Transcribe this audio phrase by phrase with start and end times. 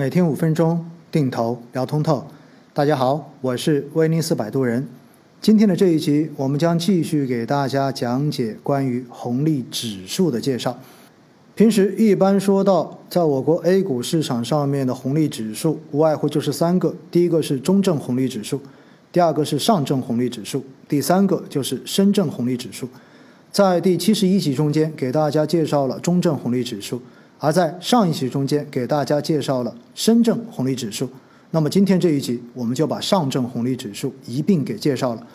[0.00, 2.26] 每天五分钟定投聊通透。
[2.72, 4.88] 大家好，我是威尼斯摆渡人。
[5.42, 10.78] 今天的这一集，我们将继续给大家讲解关于红利指数的介绍。
[11.54, 18.58] 平时一般说到，在我国 A 股市场上面的红利指数，无外乎就是三个：第一个是中证红利指数，
[19.12, 22.88] 第二个是上证红利指数，第三个就是深证红利指数。
[23.52, 26.96] 在第七十一集中间，给大家介绍了中证红利指数；
[27.42, 31.08] 而在上一集中间，给大家介绍了深证红利指数。
[31.50, 35.26] 那么今天这一集，我们就把上证红利指数一并给介绍了。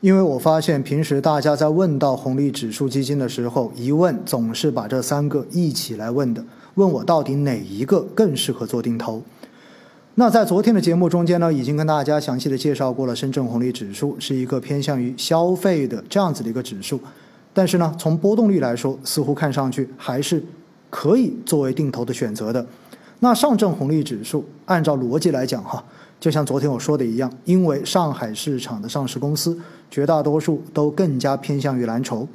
[0.00, 6.42] 因为我发现平时大家在问到红利指数基金的时候，一问总是把这三个一起来问的，
[6.76, 9.22] 问我到底哪一个更适合做定投。
[10.14, 16.98] 那在昨天的节目中间呢，已经跟大家详细的介绍过了，深圳红利指数是一个偏向于消费的这样子的一个指数，
[17.52, 20.42] 但是呢，从波动率来说，似乎看上去还是
[20.94, 22.64] 可以作为定投的选择的。
[23.18, 25.82] 那上证红利指数按照逻辑来讲哈。
[26.20, 29.58] 就像昨天我说的一样，因为上海市场的上市公司
[29.90, 32.26] 绝大多数都更加偏向于蓝筹，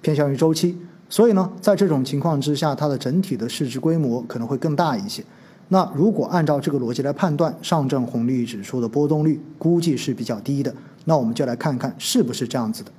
[0.00, 5.24] 偏向于周期，所以呢，在这种情况之下，它的整体的市值规模可能会更大一些。
[5.68, 10.72] 那如果按照这个逻辑来判断，上证红利指数的波动率估计是比较低的。
[11.04, 12.92] 那我们就来看看是不是这样子的。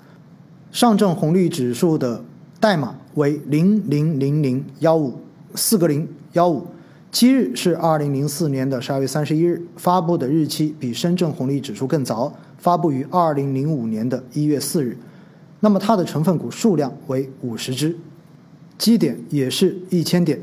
[0.71, 2.21] 上证红利指数的
[2.59, 5.19] 代码为零零零零幺五
[5.53, 6.65] 四个零幺五。
[7.11, 14.97] 七日是二零零四年的十二月三十一日，发布的日期比深圳红利指数更早，发布于二零零五年的一月四日。
[15.61, 17.95] 那么它的成分股数量为五十只，
[18.77, 20.41] 基点也是一千点。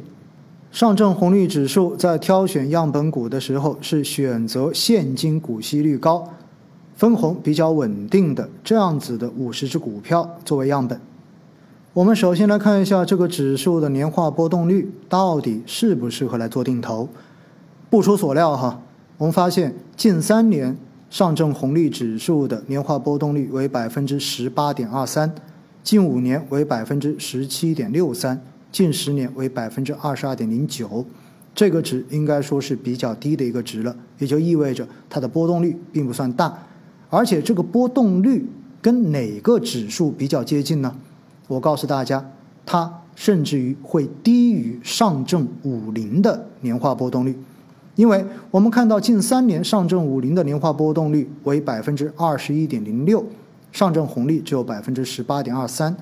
[0.70, 6.26] 上证红利指数在挑选样本股的时候，是选择现金股息率高、
[6.96, 10.98] 分红比较稳定的这样子的五十只股票作为样本。
[11.94, 17.06] 我们首先来看一下这个指数的年化波动率到底适不适合来做定投。
[17.90, 18.80] 不出所料哈，
[19.18, 20.74] 我们发现近三年
[21.10, 25.34] 上证红利指数的年化波动率为百分之十八点二三，
[25.82, 31.04] 近五年为百分之十七点六三，近十年为百分之二十二点零九。
[31.54, 36.56] 这个值应该说是比较低的一个值了，也就意味着它的波动率并不算大，
[37.10, 38.46] 而且这个波动率
[38.80, 40.96] 跟哪个指数比较接近呢？
[41.48, 42.24] 我告诉大家，
[42.64, 47.36] 它甚至于会低于上证五零的年化波动率，
[47.94, 53.24] 因为我们看到近三年上证五零的年化波动率为百分之二十一点零六，
[53.70, 55.94] 上证红利只有百分之十八点二三，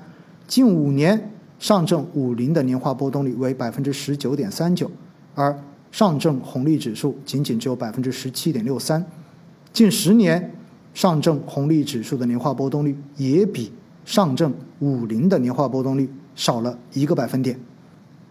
[0.47, 4.89] 近五年上证五零的年化波动率为百分之十九点三九，
[5.35, 5.57] 而
[5.91, 9.05] 上证红利指数仅仅只有百分之十七点六三，
[9.73, 10.53] 近十年
[10.93, 13.71] 上证红利指数的年化波动率也比。
[14.05, 17.59] 上证五零的年化波动率少了一个百分点，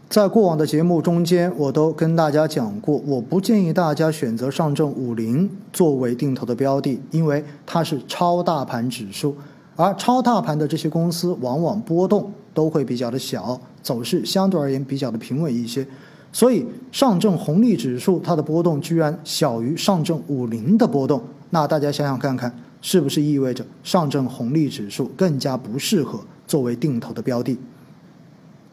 [0.08, 9.36] 在过往的节目中间，我都跟大家讲过，我不建议大家选择上证五零作为定投的标的，因为它是超大盘指数，
[9.76, 15.86] 而超大盘的这些公司往往波动都会比较的小，走势相对而言比较的平稳一些，
[16.32, 22.52] 所以上证红利指数它的波动居然小于上证五零的波动，那大家想想看看。
[22.82, 27.58] 是不是意味着上证红利指数更加不适合作为定投的标的？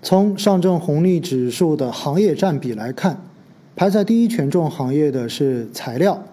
[0.02, 3.22] 从上证红利指数的行业占比来看，
[3.76, 6.24] 排在第一权重行业的是材料，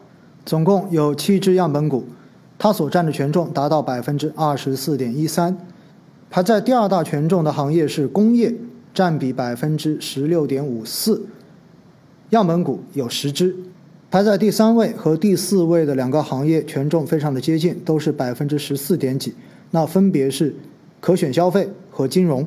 [0.44, 2.04] 总共有七只样本股，
[2.58, 5.56] 它所占的权重达到百分之二十四点一三。
[6.30, 8.54] 排在第二大权重的行业是工业，
[8.92, 11.26] 占比百分之十六点五四，
[12.30, 13.56] 样本股有十只。
[14.14, 19.34] 排在第三位和第四位的两个行业权重非常的接近，都是百分之十四点几。
[19.72, 20.54] 那分别是
[21.00, 22.46] 可选消费和金融。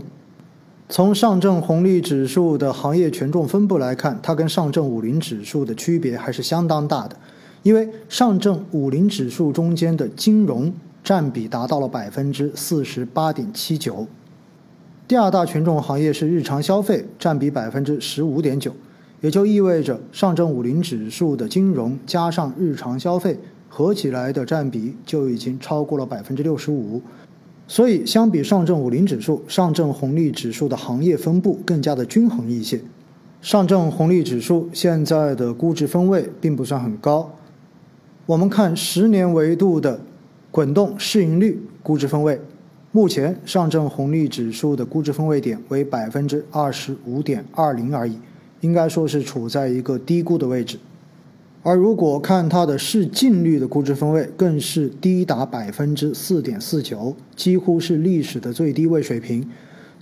[0.88, 7.17] 从上证红利指数的行业权重分布来看，它跟上证五零指数的区别还是相当大的。
[7.63, 10.72] 因为上证五零指数中间的金融
[11.03, 14.07] 占比达到了百分之四十八点七九。
[15.06, 18.72] 第二大权重行业是日常消费，占比百分之十五点九。
[19.22, 27.01] 也就意味着上证五零指数的金融加上日常消费合起来的占比就已经超过了百分之六十五，
[27.68, 32.80] 所以相比上证五零指数，上证红利指数的行业分布更加的均衡一些。
[33.41, 37.31] 上证红利指数现在的估值分位并不算很高，
[38.25, 40.00] 我们看十年维度的
[40.50, 42.39] 滚动市盈率估值分位，
[42.91, 48.18] 目前上证红利指数的估值分位点为百分之二十五点二零而已。
[48.67, 50.77] 应该说是处在一个低估的位置，
[51.63, 59.49] 而如果看它的市净率的估值分位，更是低达百分之四点四九，几乎是历史的最低位水平。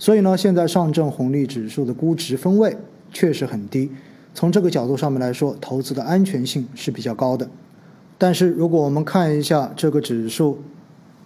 [0.00, 2.76] 所以呢，现在上证红利指数的估值分位
[3.12, 3.88] 确实很低。
[4.34, 7.48] 从这个角度上面来说，投资的安全性是比较高的。
[8.18, 10.58] 但是如果我们看一下这个指数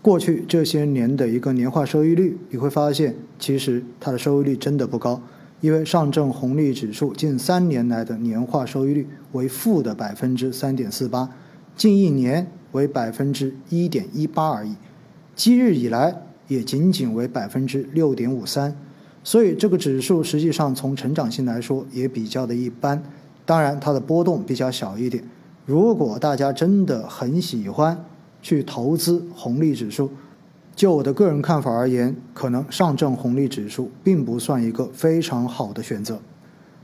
[0.03, 5.23] 过去这些年的一个年化收益率，你会发现其实它的收益率真的不高。
[5.61, 11.29] 因为上证红利指数近三年来的年化收益率为负的百分之三点四八，
[11.77, 14.75] 近一年为百分之一点一八而已，
[15.37, 16.15] 今日以来
[16.49, 18.75] 也仅仅为百分之六点五三，
[19.23, 23.03] 所以这个指数实际上从成长性来说也比较的一般，
[23.45, 25.23] 当然它的波动比较小一点。
[25.67, 28.05] 如果大家真的很喜欢
[28.41, 30.11] 去投资红利指数，
[30.81, 36.19] 就我的个人看法而言，可能上证红利指数并不算一个非常好的选择。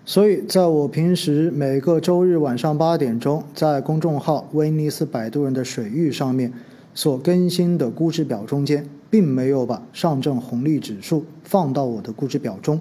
[0.04, 6.52] 所以，在我平时每个周日晚上八点钟在公众号“威尼斯摆渡人”的水域上面
[6.92, 12.78] 所更新的估值表中间，并没有把上证红利指数放到我的估值表中。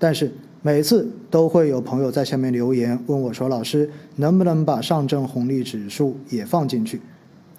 [0.00, 7.00] 但是每次都会有朋友在下面留言问我说：“老师，能不能把上证红利指数也放进去？”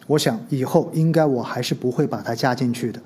[0.08, 3.02] 我想以后应该我还是不会把它加进去的。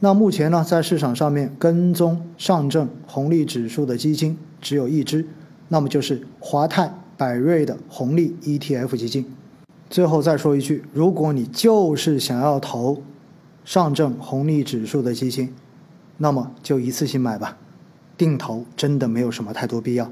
[0.00, 5.24] 那目前呢，在市场上面跟踪上证红利指数的基金只有一只，
[5.68, 9.24] 那么就是华泰柏瑞的红利 ETF 基金。
[9.88, 13.02] 最后再说一句，如果你就是想要投
[13.64, 15.54] 上证红利指数的基金，
[16.18, 17.56] 那么就一次性买吧，
[18.16, 20.10] 定投真的没有什么太多必要。